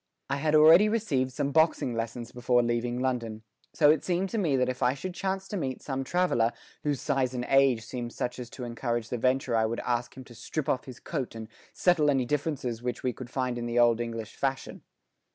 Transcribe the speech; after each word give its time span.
I 0.31 0.37
had 0.37 0.55
already 0.55 0.89
received 0.89 1.31
some 1.31 1.51
boxing 1.51 1.93
lessons 1.93 2.31
before 2.31 2.63
leaving 2.63 2.99
London, 3.01 3.43
so 3.71 3.91
it 3.91 4.03
seemed 4.03 4.29
to 4.29 4.39
me 4.39 4.55
that 4.55 4.67
if 4.67 4.81
I 4.81 4.95
should 4.95 5.13
chance 5.13 5.47
to 5.49 5.57
meet 5.57 5.83
some 5.83 6.03
traveller 6.03 6.53
whose 6.81 6.99
size 6.99 7.35
and 7.35 7.45
age 7.47 7.85
seemed 7.85 8.11
such 8.11 8.39
as 8.39 8.49
to 8.49 8.63
encourage 8.63 9.09
the 9.09 9.19
venture 9.19 9.55
I 9.55 9.67
would 9.67 9.79
ask 9.81 10.17
him 10.17 10.23
to 10.23 10.33
strip 10.33 10.67
off 10.67 10.85
his 10.85 10.99
coat 10.99 11.35
and 11.35 11.47
settle 11.71 12.09
any 12.09 12.25
differences 12.25 12.81
which 12.81 13.03
we 13.03 13.13
could 13.13 13.29
find 13.29 13.59
in 13.59 13.67
the 13.67 13.77
old 13.77 14.01
English 14.01 14.35
fashion. 14.35 14.81